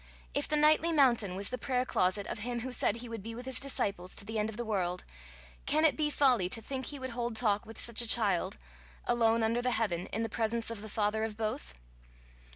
If 0.33 0.47
the 0.47 0.55
nightly 0.55 0.91
mountain 0.91 1.35
was 1.35 1.49
the 1.51 1.59
prayer 1.59 1.85
closet 1.85 2.25
of 2.25 2.39
him 2.39 2.61
who 2.61 2.71
said 2.71 2.95
he 2.95 3.07
would 3.07 3.21
be 3.21 3.35
with 3.35 3.45
his 3.45 3.59
disciples 3.59 4.15
to 4.15 4.25
the 4.25 4.39
end 4.39 4.49
of 4.49 4.57
the 4.57 4.65
world, 4.65 5.03
can 5.67 5.85
it 5.85 5.95
be 5.95 6.09
folly 6.09 6.49
to 6.49 6.59
think 6.59 6.87
he 6.87 6.97
would 6.97 7.11
hold 7.11 7.35
talk 7.35 7.67
with 7.67 7.79
such 7.79 8.01
a 8.01 8.07
child, 8.07 8.57
alone 9.05 9.43
under 9.43 9.61
the 9.61 9.69
heaven, 9.69 10.07
in 10.07 10.23
the 10.23 10.27
presence 10.27 10.71
of 10.71 10.81
the 10.81 10.89
father 10.89 11.23
of 11.23 11.37
both? 11.37 11.75